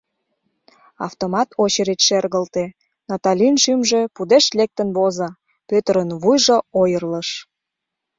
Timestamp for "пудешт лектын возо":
4.15-5.29